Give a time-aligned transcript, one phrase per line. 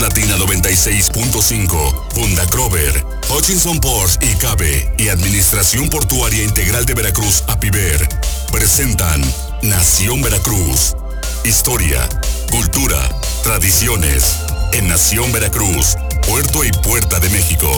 [0.00, 8.08] Latina 96.5, Funda Crover, Hutchinson Ports y CABE y Administración Portuaria Integral de Veracruz, APIVER,
[8.50, 9.20] presentan
[9.62, 10.96] Nación Veracruz.
[11.44, 12.08] Historia,
[12.50, 12.98] cultura,
[13.42, 14.38] tradiciones.
[14.72, 15.96] En Nación Veracruz,
[16.26, 17.70] Puerto y Puerta de México.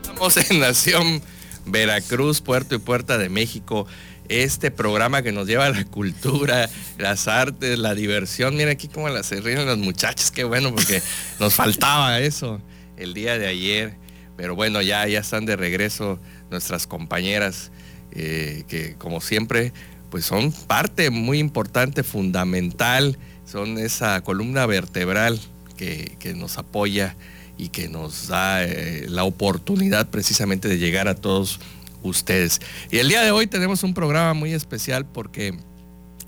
[0.00, 1.22] Estamos en Nación
[1.66, 3.86] Veracruz, Puerto y Puerta de México.
[4.28, 6.68] Este programa que nos lleva a la cultura,
[6.98, 8.56] las artes, la diversión.
[8.56, 11.02] Mira aquí cómo las se ríen las muchachas, qué bueno, porque
[11.40, 12.60] nos faltaba eso
[12.96, 13.96] el día de ayer.
[14.36, 16.20] Pero bueno, ya, ya están de regreso
[16.50, 17.70] nuestras compañeras,
[18.12, 19.72] eh, que como siempre,
[20.10, 25.40] pues son parte muy importante, fundamental, son esa columna vertebral
[25.76, 27.16] que, que nos apoya
[27.58, 31.58] y que nos da eh, la oportunidad precisamente de llegar a todos
[32.02, 32.60] ustedes.
[32.90, 35.58] Y el día de hoy tenemos un programa muy especial porque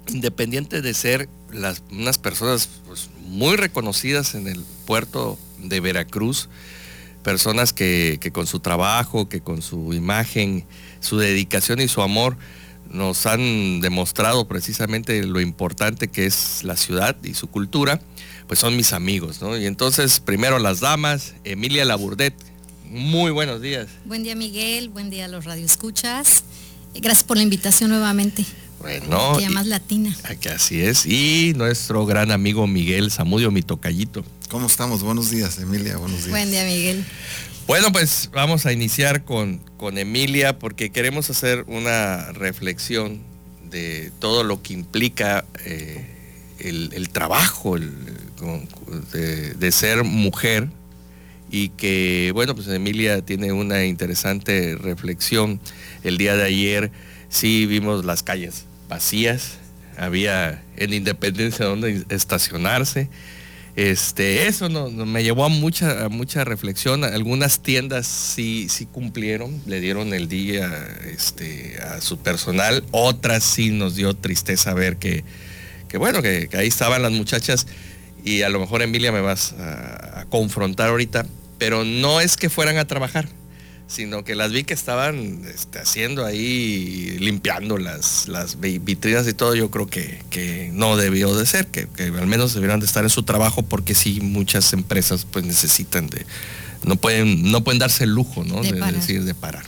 [0.09, 6.49] independiente de ser las, unas personas pues, muy reconocidas en el puerto de Veracruz,
[7.23, 10.67] personas que, que, con su trabajo, que con su imagen,
[11.01, 12.37] su dedicación y su amor
[12.91, 18.01] nos han demostrado precisamente lo importante que es la ciudad y su cultura
[18.51, 19.57] pues son mis amigos, ¿no?
[19.57, 22.35] Y entonces, primero las damas, Emilia Laburdet,
[22.91, 23.87] muy buenos días.
[24.05, 26.43] Buen día, Miguel, buen día a los radioescuchas.
[26.95, 28.45] Gracias por la invitación nuevamente.
[28.81, 29.37] Bueno.
[29.37, 30.15] Te llamas Latina.
[30.41, 31.07] Que así es.
[31.07, 34.25] Y nuestro gran amigo Miguel Zamudio, mi tocallito.
[34.49, 35.03] ¿Cómo estamos?
[35.03, 35.99] Buenos días, Emilia.
[35.99, 36.31] Buenos días.
[36.31, 37.05] Buen día, Miguel.
[37.69, 43.21] Bueno, pues vamos a iniciar con, con Emilia porque queremos hacer una reflexión
[43.71, 46.05] de todo lo que implica eh,
[46.59, 47.93] el, el, trabajo, el,
[49.13, 50.69] de, de, ser mujer
[51.51, 55.61] y que, bueno, pues Emilia tiene una interesante reflexión.
[56.05, 56.91] El día de ayer
[57.29, 59.59] sí vimos las calles vacías,
[59.97, 63.09] había en Independencia donde estacionarse.
[63.77, 67.05] Este, eso no, me llevó a mucha, mucha reflexión.
[67.05, 70.71] Algunas tiendas sí, sí cumplieron, le dieron el día
[71.07, 72.85] este, a su personal.
[72.91, 75.25] Otras sí nos dio tristeza ver que,
[75.89, 77.67] que bueno, que, ahí estaban las muchachas
[78.25, 81.27] y a lo mejor Emilia me vas a, confrontar ahorita,
[81.61, 83.29] pero no es que fueran a trabajar,
[83.87, 89.55] sino que las vi que estaban este, haciendo ahí, limpiando las, las vitrinas y todo,
[89.55, 93.05] yo creo que, que no debió de ser, que, que, al menos debieran de estar
[93.05, 96.25] en su trabajo porque sí muchas empresas pues necesitan de,
[96.83, 98.63] no pueden, no pueden darse el lujo, ¿no?
[98.63, 99.65] De, decir, de parar.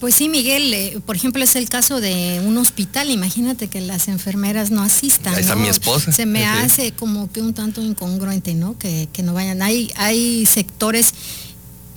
[0.00, 3.10] Pues sí, Miguel, eh, por ejemplo, es el caso de un hospital.
[3.10, 5.34] Imagínate que las enfermeras no asistan.
[5.34, 5.60] Ahí está ¿no?
[5.60, 6.10] mi esposa.
[6.10, 8.78] Se me hace como que un tanto incongruente, ¿no?
[8.78, 9.60] Que, que no vayan.
[9.60, 11.12] Hay, hay sectores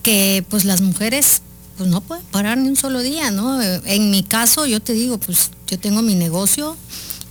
[0.04, 1.42] que pues las mujeres
[1.78, 3.62] pues no pueden parar ni un solo día, ¿no?
[3.62, 6.76] En mi caso, yo te digo, pues yo tengo mi negocio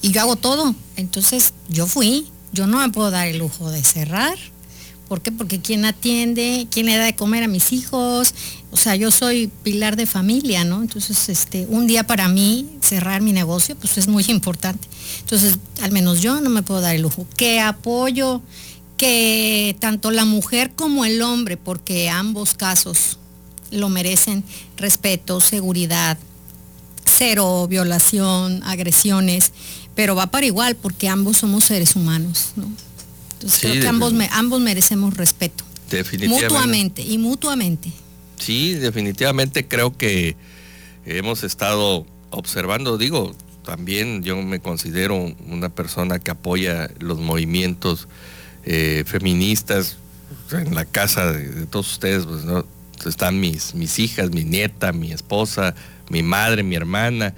[0.01, 0.75] y yo hago todo.
[0.97, 2.27] Entonces, yo fui.
[2.53, 4.37] Yo no me puedo dar el lujo de cerrar.
[5.09, 5.33] ¿Por qué?
[5.33, 8.35] Porque quién atiende, quién le da de comer a mis hijos.
[8.73, 10.81] O sea, yo soy pilar de familia, ¿no?
[10.81, 14.89] Entonces, este, un día para mí cerrar mi negocio, pues es muy importante.
[15.21, 17.27] Entonces, al menos yo no me puedo dar el lujo.
[17.37, 18.41] Que apoyo
[18.97, 23.19] que tanto la mujer como el hombre, porque ambos casos
[23.71, 24.43] lo merecen,
[24.79, 26.17] respeto, seguridad,
[27.05, 29.53] cero violación, agresiones,
[29.95, 32.71] pero va para igual porque ambos somos seres humanos, ¿no?
[33.35, 35.63] Entonces Sí, creo que ambos, ambos merecemos respeto.
[35.91, 36.49] Definitivamente.
[36.49, 37.93] Mutuamente y mutuamente.
[38.43, 40.35] Sí, definitivamente creo que
[41.07, 45.17] hemos estado observando, digo, también yo me considero
[45.47, 48.09] una persona que apoya los movimientos
[48.65, 49.97] eh, feministas
[50.51, 52.67] en la casa de, de todos ustedes, pues, ¿no?
[53.07, 55.77] Están mis, mis hijas, mi nieta, mi esposa,
[56.09, 57.35] mi madre, mi hermana.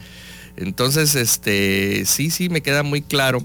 [0.56, 3.42] Entonces, este, sí, sí, me queda muy claro.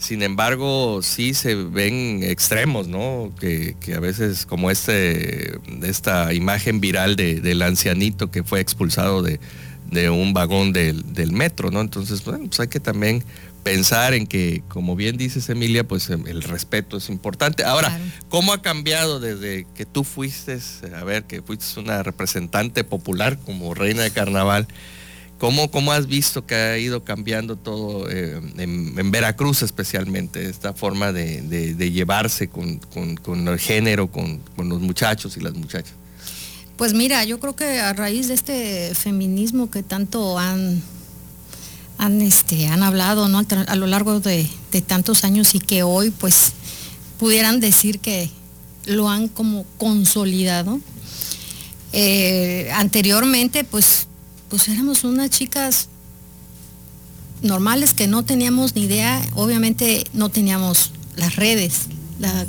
[0.00, 3.30] Sin embargo, sí se ven extremos, ¿no?
[3.38, 9.20] Que, que a veces, como este, esta imagen viral de, del ancianito que fue expulsado
[9.22, 9.38] de,
[9.90, 11.82] de un vagón del, del, metro, ¿no?
[11.82, 13.22] Entonces, bueno, pues hay que también
[13.62, 17.64] pensar en que, como bien dices, Emilia, pues el respeto es importante.
[17.64, 18.04] Ahora, claro.
[18.30, 20.58] ¿cómo ha cambiado desde que tú fuiste,
[20.96, 24.66] a ver, que fuiste una representante popular como reina de carnaval?
[25.40, 31.12] ¿Cómo, ¿Cómo, has visto que ha ido cambiando todo eh, en, Veracruz especialmente, esta forma
[31.12, 32.78] de, llevarse con,
[33.48, 35.94] el género, con, los muchachos y las muchachas?
[36.76, 40.82] Pues mira, yo creo que a raíz de este feminismo que tanto han,
[41.96, 43.42] han, este, han hablado ¿no?
[43.66, 46.52] a lo largo de, de tantos años y que hoy pues
[47.18, 48.28] pudieran decir que
[48.84, 50.80] lo han como consolidado.
[51.94, 54.06] Eh, anteriormente pues
[54.50, 55.88] pues éramos unas chicas
[57.40, 61.86] normales que no teníamos ni idea, obviamente no teníamos las redes,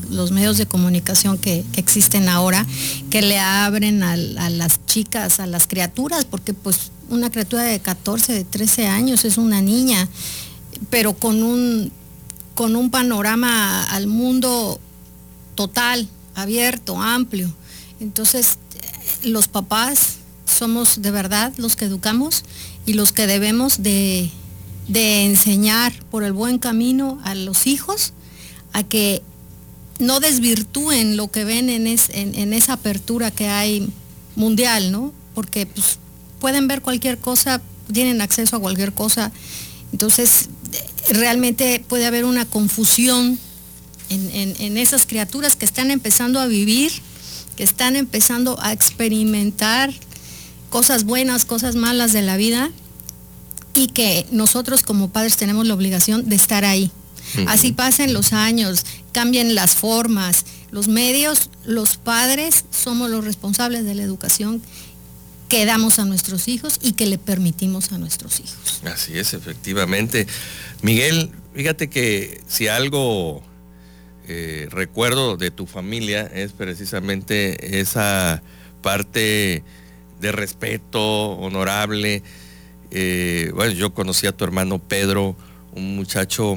[0.09, 2.65] los medios de comunicación que, existen ahora,
[3.09, 8.33] que le abren a, las chicas, a las criaturas, porque pues una criatura de 14,
[8.33, 10.09] de 13 años es una niña,
[10.89, 11.91] pero con un,
[12.55, 14.79] con un panorama al mundo
[15.55, 17.53] total, abierto, amplio.
[17.99, 18.57] Entonces,
[19.23, 20.15] los papás
[20.53, 22.43] somos de verdad los que educamos
[22.85, 24.29] y los que debemos de,
[24.87, 28.13] de enseñar por el buen camino a los hijos
[28.73, 29.21] a que
[29.99, 33.87] no desvirtúen lo que ven en, en, esa apertura que hay
[34.35, 35.13] mundial, ¿no?
[35.35, 35.99] Porque pues,
[36.39, 37.61] pueden ver cualquier cosa,
[37.93, 39.31] tienen acceso a cualquier cosa.
[39.91, 40.49] Entonces,
[41.09, 43.37] realmente puede haber una confusión
[44.09, 46.91] en, en, esas criaturas que están empezando a vivir,
[47.55, 49.93] que están empezando a experimentar
[50.71, 52.71] cosas buenas, cosas malas de la vida
[53.75, 56.91] y que nosotros como padres tenemos la obligación de estar ahí.
[57.47, 63.95] Así pasen los años, cambien las formas, los medios, los padres somos los responsables de
[63.95, 64.61] la educación
[65.47, 68.81] que damos a nuestros hijos y que le permitimos a nuestros hijos.
[68.85, 70.25] Así es, efectivamente.
[70.81, 73.43] Miguel, fíjate que si algo
[74.27, 78.41] eh, recuerdo de tu familia es precisamente esa
[78.81, 79.63] parte
[80.21, 81.01] de respeto
[81.31, 82.23] honorable.
[82.91, 85.35] Eh, bueno, yo conocí a tu hermano Pedro,
[85.73, 86.55] un muchacho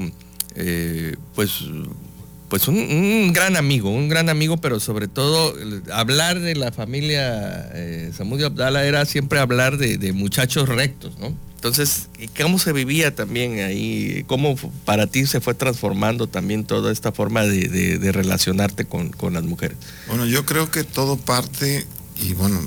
[0.55, 1.65] eh, pues,
[2.49, 5.53] pues un, gran amigo, un gran amigo, pero sobre todo
[5.91, 11.35] hablar de la familia eh, Samudio Abdala era siempre hablar de, muchachos rectos, ¿no?
[11.55, 12.09] Entonces,
[12.39, 14.23] ¿cómo se vivía también ahí?
[14.27, 19.43] ¿Cómo para ti se fue transformando también toda esta forma de, relacionarte con, con, las
[19.43, 19.77] mujeres?
[20.07, 21.87] Bueno, yo creo que todo parte,
[22.21, 22.61] y bueno,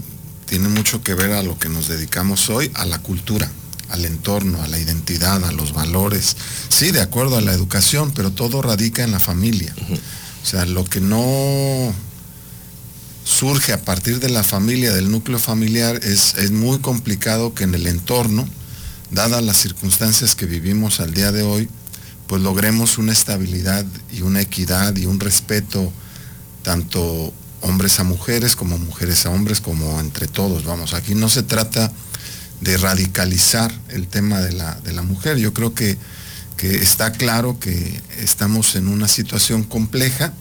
[0.48, 3.50] tiene mucho que ver a lo que nos dedicamos hoy, a la cultura
[3.88, 6.36] al entorno, a la identidad, a los valores.
[6.68, 9.74] Sí, de acuerdo a la educación, pero todo radica en la familia.
[10.42, 11.92] O sea, lo que no
[13.24, 17.74] surge a partir de la familia, del núcleo familiar, es, es muy complicado que en
[17.74, 18.48] el entorno,
[19.10, 21.68] dadas las circunstancias que vivimos al día de hoy,
[22.26, 25.90] pues logremos una estabilidad y una equidad y un respeto
[26.62, 30.64] tanto hombres a mujeres como mujeres a hombres como entre todos.
[30.64, 31.92] Vamos, aquí no se trata
[32.60, 35.38] de radicalizar el tema de la, de la mujer.
[35.38, 35.96] Yo creo que,
[36.56, 40.32] que, está claro que estamos en una situación compleja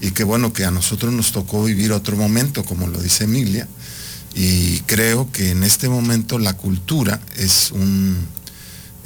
[0.00, 3.68] y que bueno, que a nosotros nos tocó vivir otro momento, como lo dice Emilia,
[4.34, 8.26] y creo que en este momento la cultura es un,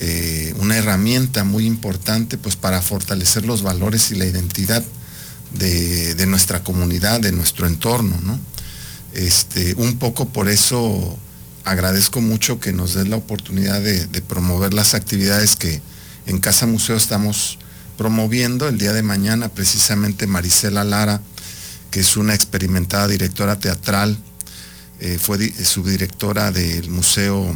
[0.01, 4.83] eh, una herramienta muy importante pues, para fortalecer los valores y la identidad
[5.53, 8.19] de, de nuestra comunidad, de nuestro entorno.
[8.23, 8.39] ¿no?
[9.13, 11.19] Este, un poco por eso
[11.65, 15.83] agradezco mucho que nos des la oportunidad de, promover las actividades que
[16.27, 17.59] en Casa Museo estamos
[17.97, 18.69] promoviendo.
[18.69, 21.21] El día de mañana precisamente Marisela Lara,
[21.91, 24.19] que es una experimentada directora teatral,
[25.01, 27.55] eh, fue subdirectora del Museo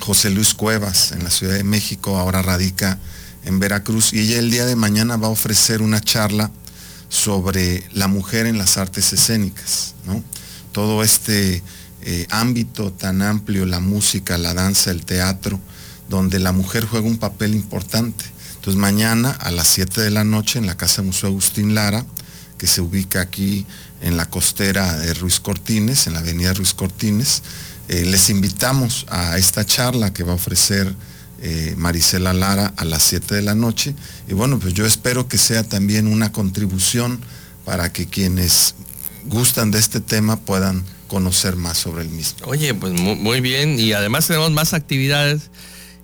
[0.00, 2.98] José Luis Cuevas en la Ciudad de México, ahora radica
[3.44, 6.50] en Veracruz, y ella el día de mañana va a ofrecer una charla
[7.12, 9.94] sobre la mujer en las artes escénicas,
[10.72, 11.62] Todo este
[12.00, 15.60] eh, ámbito tan amplio, la música, la danza, el teatro,
[16.08, 18.24] donde la mujer juega un papel importante.
[18.54, 22.06] Entonces mañana a las 7 de la noche en la Casa Museo Agustín Lara,
[22.56, 23.66] que se ubica aquí
[24.00, 27.42] en la costera de Ruiz Cortines, en la avenida Ruiz Cortines,
[27.88, 30.94] eh, les invitamos a esta charla que va a ofrecer
[31.44, 33.94] eh, Marisela Lara a las 7 de la noche.
[34.28, 37.20] Y bueno, pues yo espero que sea también una contribución
[37.64, 38.76] para que quienes
[39.24, 42.46] gustan de este tema puedan conocer más sobre el mismo.
[42.46, 45.50] Oye, pues muy, bien y además tenemos más actividades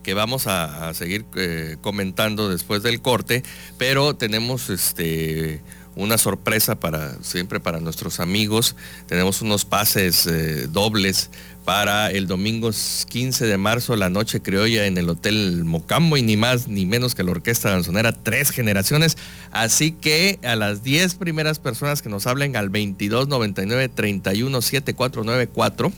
[0.02, 3.45] que vamos a, seguir eh, comentando después del corte,
[3.78, 5.61] pero tenemos este
[5.99, 8.76] una sorpresa para siempre para nuestros amigos.
[9.07, 11.31] Tenemos unos pases eh, dobles
[11.64, 12.71] para el domingo
[13.09, 17.14] 15 de marzo, la noche criolla en el Hotel Mocambo y ni más ni menos
[17.14, 19.19] que la Orquesta Danzonera Tres Generaciones.
[19.50, 25.93] Así que a las 10 primeras personas que nos hablen al 2299 317494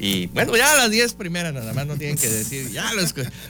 [0.00, 2.90] y bueno, ya a las 10 primeras nada más no tienen que decir, ya.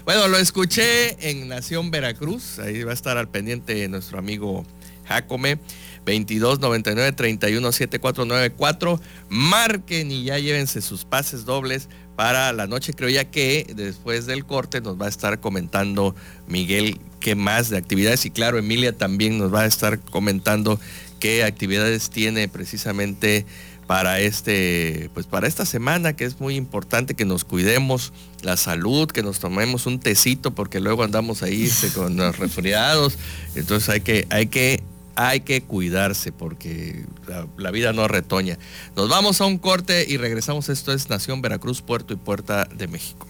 [0.04, 4.66] Bueno, lo escuché en Nación Veracruz, ahí va a estar al pendiente nuestro amigo
[5.04, 5.58] Jacome.
[6.04, 9.00] 22 99 31 7494.
[9.28, 12.94] Marquen y ya llévense sus pases dobles para la noche.
[12.94, 16.14] Creo ya que después del corte nos va a estar comentando
[16.48, 18.24] Miguel qué más de actividades.
[18.26, 20.80] Y claro, Emilia también nos va a estar comentando
[21.20, 23.46] qué actividades tiene precisamente
[23.90, 29.10] para este, pues para esta semana que es muy importante que nos cuidemos la salud,
[29.10, 33.18] que nos tomemos un tecito porque luego andamos ahí este, con los resfriados.
[33.56, 34.80] Entonces hay que, hay que,
[35.16, 38.58] hay que cuidarse porque la, la vida no retoña.
[38.94, 40.68] Nos vamos a un corte y regresamos.
[40.68, 43.26] Esto es Nación Veracruz, Puerto y Puerta de México.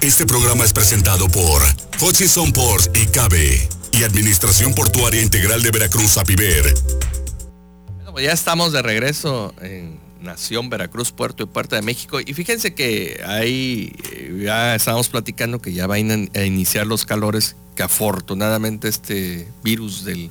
[0.00, 1.60] Este programa es presentado por
[2.00, 6.74] Hutchison Port y Cabe y Administración Portuaria Integral de Veracruz, APIVER.
[8.20, 12.20] Pues ya estamos de regreso en Nación Veracruz, Puerto y Puerta de México.
[12.20, 17.56] Y fíjense que ahí eh, ya estábamos platicando que ya van a iniciar los calores,
[17.76, 20.28] que afortunadamente este virus del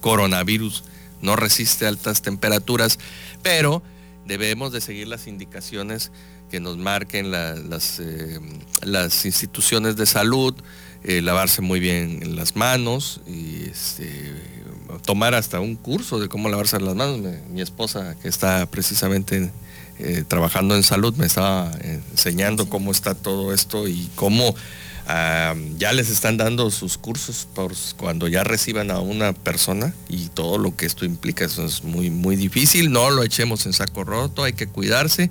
[0.00, 0.82] coronavirus
[1.22, 2.98] no resiste altas temperaturas,
[3.40, 3.84] pero
[4.26, 6.10] debemos de seguir las indicaciones
[6.50, 8.40] que nos marquen la- las, eh,
[8.82, 10.56] las instituciones de salud,
[11.04, 14.57] eh, lavarse muy bien las manos y este,
[15.04, 17.20] tomar hasta un curso de cómo lavarse las manos.
[17.50, 19.50] Mi esposa, que está precisamente
[19.98, 24.54] eh, trabajando en salud, me estaba eh, enseñando cómo está todo esto y cómo
[25.06, 30.28] ah, ya les están dando sus cursos por cuando ya reciban a una persona y
[30.28, 31.44] todo lo que esto implica.
[31.44, 32.92] Eso es muy, muy difícil.
[32.92, 35.30] No lo echemos en saco roto, hay que cuidarse.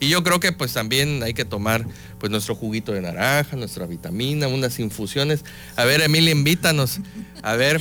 [0.00, 1.86] Y yo creo que pues también hay que tomar
[2.18, 5.44] pues nuestro juguito de naranja, nuestra vitamina, unas infusiones.
[5.76, 7.00] A ver, Emilia, invítanos.
[7.42, 7.80] A ver,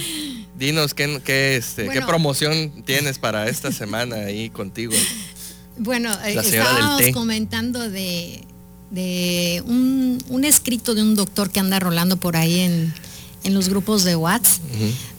[0.58, 4.94] dinos qué, qué, este, qué promoción tienes para esta semana ahí contigo.
[5.78, 8.46] Bueno, eh, estábamos comentando de,
[8.92, 12.94] de un, un escrito de un doctor que anda rolando por ahí en,
[13.44, 14.62] en los grupos de WhatsApp,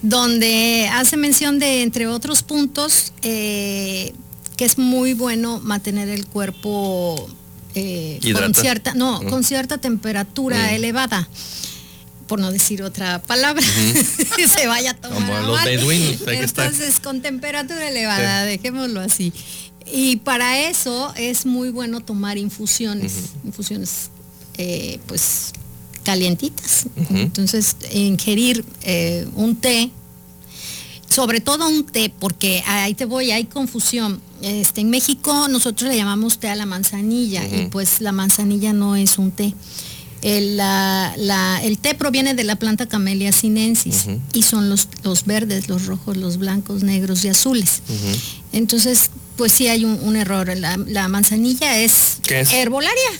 [0.02, 4.14] donde hace mención de, entre otros puntos, eh,
[4.56, 7.28] que es muy bueno mantener el cuerpo
[7.74, 11.28] eh, con cierta, no, con cierta temperatura elevada.
[12.26, 13.62] Por no decir otra palabra,
[14.48, 19.32] se vaya a tomar Como a los beduinos, Entonces, con temperatura elevada, dejémoslo así.
[19.86, 23.12] Y para eso es muy bueno tomar infusiones,
[23.44, 24.10] infusiones
[24.58, 25.52] eh, pues
[26.02, 26.86] calientitas.
[27.10, 29.90] Entonces, ingerir eh, un té,
[31.08, 34.20] sobre todo un té, porque ahí te voy, hay confusión.
[34.42, 38.96] Este, en México nosotros le llamamos té a la manzanilla y pues la manzanilla no
[38.96, 39.54] es un té.
[40.22, 45.24] El, la- la- el té proviene de la planta Camellia sinensis y son los, los
[45.24, 47.82] verdes, los rojos, los blancos, negros y azules.
[48.52, 50.48] Entonces, pues sí hay un, un error.
[50.56, 52.52] La, la manzanilla es, ¿Qué es?
[52.52, 53.10] herbolaria.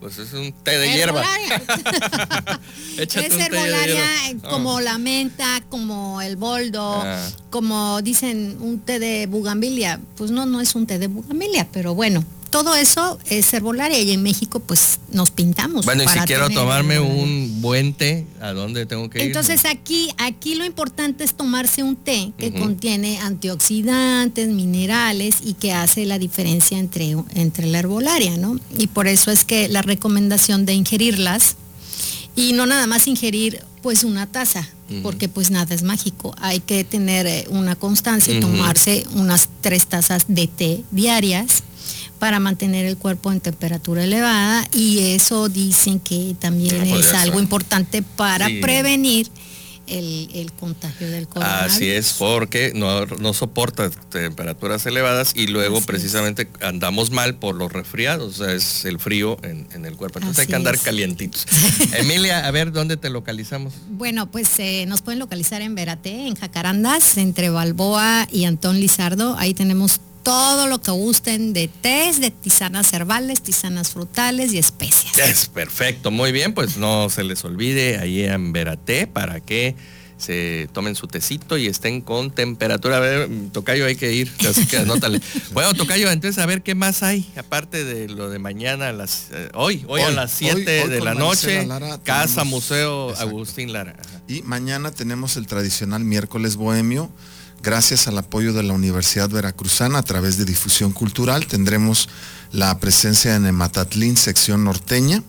[0.00, 1.22] Pues es un té de hierba.
[1.22, 2.60] Herbolaria.
[2.98, 4.48] Es herbolaria eh, Ah.
[4.50, 7.28] como la menta, como el boldo, Ah.
[7.50, 10.00] como dicen un té de bugambilia.
[10.16, 14.10] Pues no, no es un té de bugambilia, pero bueno, todo eso es herbolaria y
[14.10, 15.86] en México pues nos pintamos.
[15.86, 17.22] Bueno, y si quiero tomarme herbolaria.
[17.22, 19.26] un buen té, ¿a dónde tengo que ir?
[19.26, 25.72] Entonces aquí, aquí lo importante es tomarse un té que contiene antioxidantes, minerales y que
[25.72, 28.58] hace la diferencia entre, entre la herbolaria, ¿no?
[28.76, 31.56] Y por eso es que la recomendación de ingerirlas
[32.36, 34.68] y no nada más ingerir pues una taza,
[35.02, 36.34] porque pues nada es mágico.
[36.38, 41.62] Hay que tener eh, una constancia y tomarse unas tres tazas de té diarias
[42.20, 48.02] para mantener el cuerpo en temperatura elevada y eso dicen que también es algo importante
[48.02, 48.60] para Sí.
[48.60, 49.26] prevenir
[49.86, 51.72] el, el contagio del coronavirus.
[51.74, 55.86] Así es, porque no, no soporta temperaturas elevadas y luego Así es.
[55.86, 60.20] precisamente andamos mal por los resfriados, o sea, es el frío en, en el cuerpo.
[60.20, 60.82] Entonces hay que andar es.
[60.82, 61.44] calientitos.
[61.94, 63.72] Emilia, a ver, ¿dónde te localizamos?
[63.88, 69.34] Bueno, pues eh, nos pueden localizar en Verate, en Jacarandas, entre Balboa y Antón Lizardo.
[69.38, 75.16] Ahí tenemos todo lo que gusten de tés, de tisanas herbales, tisanas frutales y especias.
[75.18, 79.74] Es perfecto, muy bien, pues no se les olvide ahí en Verate para que
[80.18, 82.98] se tomen su tecito y estén con temperatura.
[82.98, 85.18] A ver, Tocayo, hay que ir, así que anótale.
[85.52, 89.28] Bueno, Tocayo, entonces a ver qué más hay, aparte de lo de mañana a las,
[89.32, 93.10] eh, hoy, hoy, a las hoy, 7 hoy de la noche, Lara Casa tenemos- Museo
[93.10, 93.30] Exacto.
[93.30, 93.96] Agustín Lara.
[93.98, 94.20] Ajá.
[94.28, 97.10] Y mañana tenemos el tradicional miércoles bohemio.
[97.62, 102.08] Gracias al apoyo de la Universidad Veracruzana a través de difusión cultural tendremos
[102.52, 105.22] la presencia en Ematatlín, sección norteña.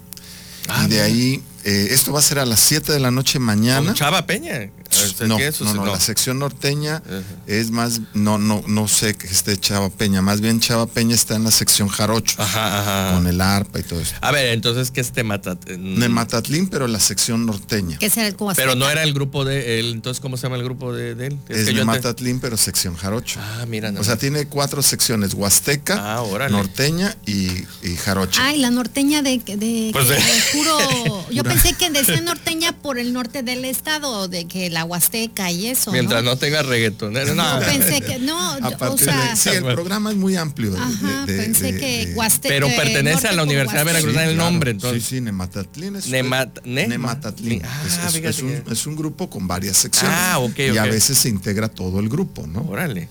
[0.70, 3.40] Ah, y de ahí, eh, esto va a ser a las 7 de la noche
[3.40, 3.88] mañana.
[3.88, 4.70] Con Chava Peña.
[4.92, 5.92] Este, No, no, no, No.
[5.94, 7.22] la sección norteña Ajá.
[7.48, 11.36] es más, no, no, no sé que esté Chava Peña, más bien Chava Peña está
[11.36, 13.16] en la sección jarocho, Ajá, ajá.
[13.16, 14.16] con el arpa y todo eso.
[14.22, 15.58] A ver, entonces, ¿qué es Temata?
[15.68, 17.98] En Matatlín, pero la sección norteña.
[18.00, 20.58] Que es el como Pero no era el grupo de él, entonces, ¿cómo se llama
[20.58, 21.34] el grupo de, de él?
[21.48, 23.40] Es, que de yo te- Matatlín, pero sección jarocho.
[23.42, 23.90] Ah, mira.
[23.90, 24.08] O nomás.
[24.08, 27.48] sea, tiene cuatro secciones, Huasteca, Ah, norteña y,
[27.84, 28.40] y jarocho.
[28.44, 30.22] Ay, la norteña de, de, Pues de- de
[30.54, 31.26] puro.
[31.32, 35.52] Yo pensé que decía norteña por el norte del estado, de que la la Huasteca
[35.52, 35.92] y eso.
[35.92, 37.36] Mientras no, tenga reggaetonero.
[37.36, 40.76] No, pensé que no, o sea, sí, el programa es muy amplio.
[40.76, 42.54] Ajá, pensé que Huasteca.
[42.54, 45.04] Pero pertenece a la Universidad de Veracruz el nombre, entonces.
[45.04, 47.62] Sí, sí, Nematatlín es Nemat Nematatlín.
[47.64, 50.18] Ah, es, un, es, un, grupo con varias secciones.
[50.20, 52.62] Ah, ok, Y a veces se integra todo el grupo, ¿no?
[52.62, 53.08] Órale.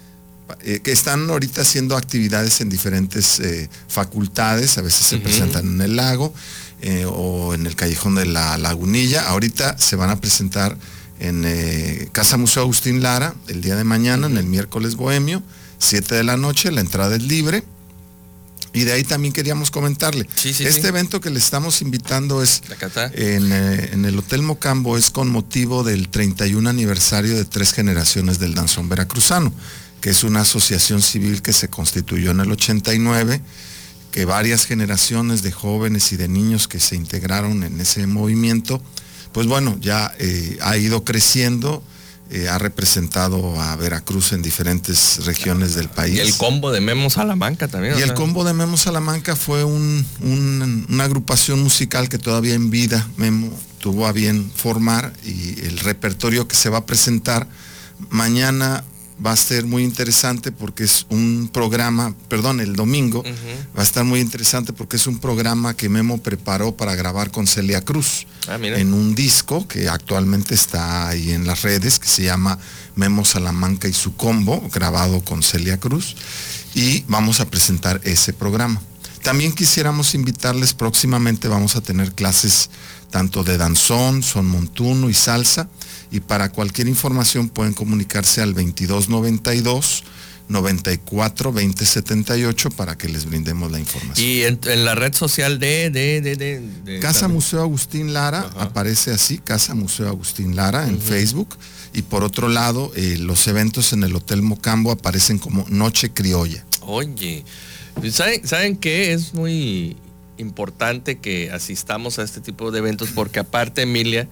[0.63, 5.81] Eh, que están ahorita haciendo actividades en diferentes eh, facultades, a veces se presentan en
[5.81, 6.35] el lago
[6.83, 9.29] eh, o en el callejón de la lagunilla.
[9.29, 10.77] Ahorita se van a presentar
[11.21, 15.43] en Casa Museo Agustín Lara el día de mañana, en el miércoles bohemio,
[15.79, 17.63] 7 de la noche, la entrada es libre.
[18.73, 20.29] Y de ahí también queríamos comentarle.
[20.45, 22.63] este evento que le estamos invitando es
[23.15, 28.55] en, en, el Hotel Mocambo, es con motivo del 31 aniversario de tres generaciones del
[28.55, 29.53] danzón veracruzano
[30.01, 33.41] que es una asociación civil que se constituyó en el 89,
[34.11, 38.83] que varias generaciones de jóvenes y de niños que se integraron en ese movimiento,
[39.33, 41.83] pues bueno, ya eh, ha ido creciendo,
[42.31, 46.17] eh, ha representado a Veracruz en diferentes regiones del país.
[46.17, 47.99] Y el combo de Memo Salamanca también.
[47.99, 53.51] Y el combo de Memo Salamanca fue una agrupación musical que todavía en vida Memo
[53.81, 57.49] tuvo a bien formar y el repertorio que se va a presentar
[58.11, 58.85] mañana
[59.25, 63.23] va a ser muy interesante porque es un programa, perdón, el domingo
[63.77, 67.47] va a estar muy interesante porque es un programa que Memo preparó para grabar con
[67.47, 72.25] Celia Cruz ah, en un disco que actualmente está ahí en las redes que se
[72.25, 72.59] llama
[72.95, 76.17] Memo Salamanca y su combo, grabado con Celia Cruz
[76.75, 78.81] y vamos a presentar ese programa.
[79.23, 82.71] También quisiéramos invitarles próximamente, vamos a tener clases
[83.11, 85.69] tanto de danzón, son montuno y salsa
[86.11, 90.05] y para cualquier información pueden comunicarse al 2292
[90.51, 94.27] 94 2078 para que les brindemos la información.
[94.27, 100.09] Y en, la red social de, de, Casa Museo Agustín Lara aparece así, Casa Museo
[100.09, 101.57] Agustín Lara en Facebook.
[101.93, 106.65] Y por otro lado, eh, los eventos en el Hotel Mocambo aparecen como Noche Criolla.
[106.83, 107.45] Oye,
[108.11, 109.13] ¿saben, ¿saben qué?
[109.13, 109.97] Es muy
[110.37, 114.29] importante que asistamos a este tipo de eventos porque aparte, Emilia,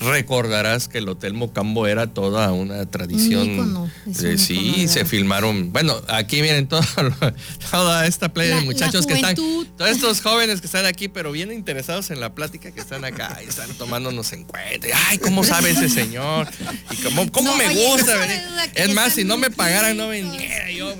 [0.00, 3.90] recordarás que el Hotel Mocambo era toda una tradición.
[4.12, 5.72] sí, se filmaron.
[5.72, 6.68] Bueno, aquí vienen
[7.70, 11.52] toda esta playa de muchachos que están, todos estos jóvenes que están aquí, pero bien
[11.52, 14.88] interesados en la plática que están acá y están tomándonos en cuenta.
[15.08, 16.48] Ay, ¿cómo sabe ese señor?
[16.90, 18.16] Y cómo, cómo me gusta
[18.74, 20.94] Es más, si no me pagaran, no viniera yo.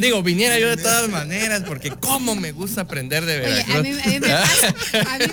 [0.00, 3.76] digo, viniera yo de todas maneras, porque cómo me gusta aprender de verdad.
[3.76, 4.74] a mí, me pasa,
[5.06, 5.26] a mí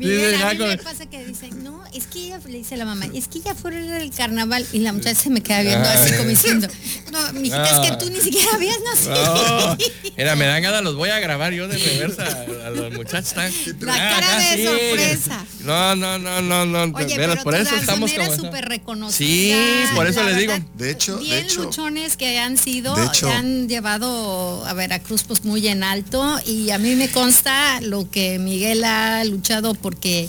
[0.66, 3.40] me pasa que dicen, no, es que ella le dice a la mamá, es que
[3.40, 6.68] ya fueron el carnaval y la muchacha se me queda viendo así como diciendo,
[7.12, 9.76] no, mijita, es que tú ni siquiera habías nacido.
[10.16, 12.24] mira, me dan ganas, los voy a grabar yo de reversa
[12.66, 13.34] a, los muchachos.
[13.80, 15.46] La ah, cara de sorpresa.
[15.60, 16.96] No, no, no, no, no.
[16.96, 19.56] Oye, pero por eso estamos como súper reconocida.
[19.56, 20.54] Sí, por eso les digo.
[20.74, 25.66] De hecho, de hecho, luchones que han sido, que han llevado a Veracruz pues muy
[25.68, 30.28] en alto y a mí me consta lo que Miguel ha luchado porque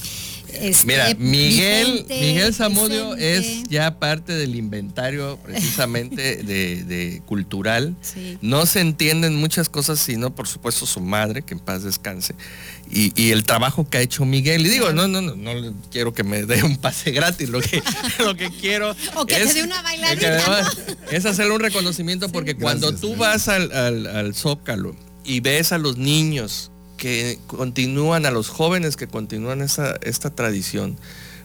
[0.86, 7.96] Mira, Miguel, Miguel Zamudio es ya parte del inventario precisamente de, cultural.
[8.42, 12.36] No se entienden muchas cosas, sino por supuesto su madre, que en paz descanse,
[12.90, 14.66] y, el trabajo que ha hecho Miguel.
[14.66, 17.82] Y digo, no, no, no, no quiero que me dé un pase gratis, lo que,
[18.20, 20.42] lo que quiero o que es, te dé una bailarina.
[21.12, 25.98] Es hacerle un reconocimiento porque cuando tú vas al, al Zócalo y ves a los
[25.98, 26.71] niños
[27.02, 30.98] que continúan, a los jóvenes que continúan esa, esta tradición,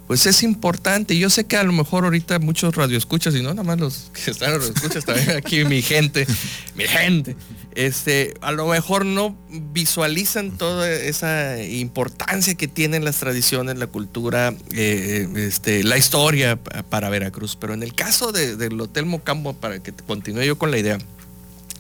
[0.07, 1.17] pues es importante.
[1.17, 4.31] Yo sé que a lo mejor ahorita muchos radioescuchas, y no nada más los que
[4.31, 6.27] están en radioescuchas, también aquí mi gente,
[6.75, 7.37] mi gente,
[7.75, 9.35] este, a lo mejor no
[9.73, 16.57] visualizan toda esa importancia que tienen las tradiciones, la cultura, eh, este, la historia
[16.91, 17.57] para Veracruz.
[17.59, 20.99] Pero en el caso del Hotel Mocambo, para que continúe yo con la idea,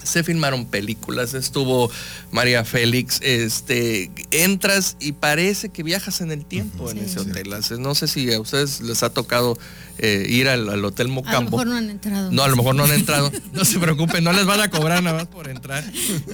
[0.06, 1.90] se filmaron películas, estuvo
[2.30, 7.50] María Félix, este, entras y parece que viajas en el tiempo en ese hotel.
[7.78, 9.58] No sé si a ustedes les ha tocado
[9.98, 11.36] eh, ir al, Hotel Mocambo.
[11.36, 12.30] A lo mejor no han entrado.
[12.32, 13.32] No, a lo mejor no han entrado.
[13.52, 15.84] No se preocupen, no les van a cobrar nada más por entrar.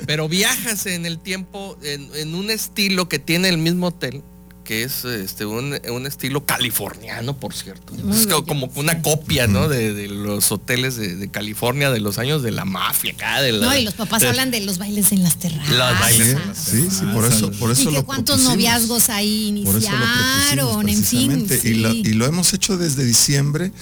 [0.06, 4.22] Pero viajas en el tiempo en un estilo que tiene el mismo hotel
[4.64, 5.74] que es este un,
[6.06, 7.94] estilo californiano, por cierto.
[8.12, 9.68] es como una copia, ¿no?
[9.68, 13.42] De, los hoteles de, California de los años de la mafia acá.
[13.42, 15.68] De no, y los papás hablan de los bailes en las terrazas.
[15.68, 21.04] Los bailes Sí, sí, por eso, por eso y que cuántos noviazgos ahí iniciaron, en
[21.04, 21.46] fin.
[21.62, 23.72] Y, lo, y lo hemos hecho desde diciembre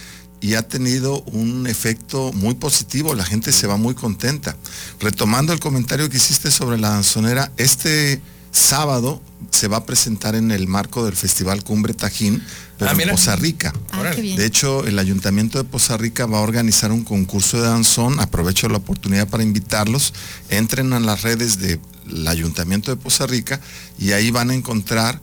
[0.40, 4.56] y ha tenido un efecto muy positivo, la gente se va muy contenta.
[4.98, 10.50] Retomando el comentario que hiciste sobre la danzonera, este sábado se va a presentar en
[10.50, 12.42] el marco del Festival Cumbre Tajín,
[12.78, 13.10] pero Ah, en.
[13.10, 13.72] Poza Rica.
[13.92, 14.02] Ah.
[14.14, 18.20] De hecho, el Ayuntamiento de Poza Rica va a organizar un concurso de danzón.
[18.20, 20.12] Aprovecho la oportunidad para invitarlos.
[20.48, 21.80] Entren a las redes del
[22.26, 23.60] Ayuntamiento de Poza Rica
[23.98, 25.20] y ahí van a encontrar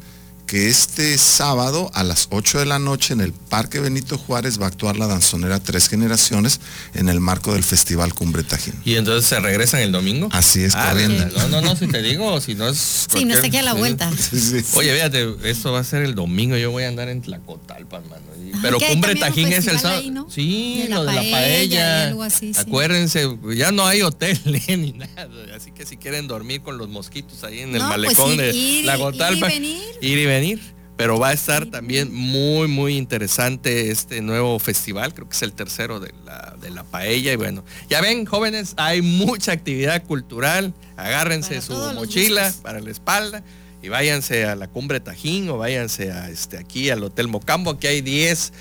[0.48, 4.66] que este sábado a las 8 de la noche en el Parque Benito Juárez va
[4.66, 6.62] a actuar la danzonera Tres Generaciones
[6.94, 8.74] en el marco del Festival Cumbre Tajín.
[8.86, 10.30] Y entonces se regresan el domingo.
[10.32, 11.26] Así es, Ah, corriendo.
[11.38, 12.78] No, no, no, si te digo, si no es.
[12.78, 14.10] Sí, no cualquier- se queda la vuelta.
[14.18, 14.64] Sí, sí.
[14.76, 18.24] Oye, fíjate, esto va a ser el domingo, yo voy a andar en Tlacotalpan, mano.
[18.42, 20.00] Y- Pero Cumbre Tajín es el sábado.
[20.00, 20.30] ahí, ¿no?
[20.32, 22.00] Sí, De lo de la paella paella.
[22.06, 22.60] y algo así, sí.
[22.62, 25.28] Acuérdense, ya no hay hotel ni nada.
[25.54, 28.38] Así que si quieren dormir con los mosquitos ahí en el No, pues malecón ir-
[28.38, 29.52] de Tlacotalpan.
[29.52, 29.82] ir y venir.
[30.02, 30.37] Ir y venir.
[30.97, 35.13] Pero va a estar también muy, muy interesante este nuevo festival.
[35.13, 37.34] Creo que es el tercero de la, de la paella.
[37.34, 40.73] Y bueno, ya ven, jóvenes, hay mucha actividad cultural.
[40.95, 43.43] Agárrense su mochila para la espalda
[43.84, 47.71] y váyanse a la cumbre Tajín o váyanse a este aquí al Hotel Mocambo.
[47.71, 48.52] Aquí hay 10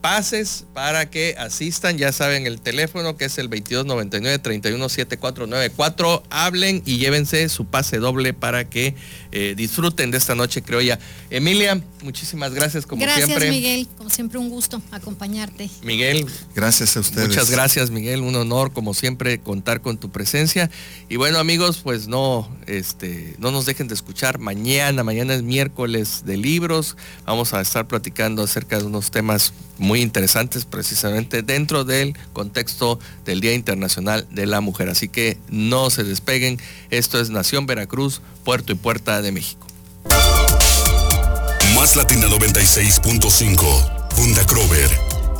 [0.00, 1.98] pases para que asistan.
[1.98, 6.22] Ya saben el teléfono que es el 2299-317494.
[6.30, 8.94] Hablen y llévense su pase doble para que
[9.32, 10.98] eh, disfruten de esta noche criolla.
[11.30, 13.50] Emilia, muchísimas gracias como Gracias, siempre.
[13.50, 13.88] Miguel.
[13.96, 15.70] Como siempre, un gusto acompañarte.
[15.82, 17.28] Miguel, Gracias a ustedes.
[17.28, 18.20] Muchas gracias, Miguel.
[18.20, 20.70] Un honor, como siempre, contar con tu presencia.
[21.08, 25.04] Y bueno, amigos, pues no, este, no nos dejen de escuchar mañana.
[25.04, 26.96] Mañana es miércoles de libros.
[27.24, 33.40] Vamos a estar platicando acerca de unos temas muy interesantes, precisamente dentro del contexto del
[33.40, 34.88] Día Internacional de la Mujer.
[34.88, 36.58] Así que no se despeguen.
[36.90, 39.66] Esto es Nación Veracruz, Puerto y Puerta de México.
[41.74, 44.90] Más Latina 96.5, Funda Crover,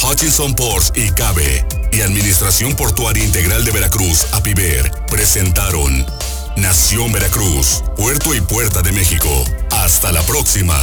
[0.03, 6.07] Hutchinson Ports y Cabe y Administración Portuaria Integral de Veracruz, APIVER, presentaron
[6.57, 9.29] Nación Veracruz, Puerto y Puerta de México.
[9.71, 10.79] Hasta la próxima.